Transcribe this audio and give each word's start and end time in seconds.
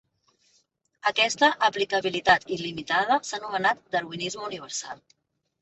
Aquesta 1.11 1.49
aplicabilitat 1.67 2.49
il·limitada 2.57 3.19
s'ha 3.29 3.39
anomenat 3.41 3.85
darwinisme 3.97 4.47
universal. 4.53 5.07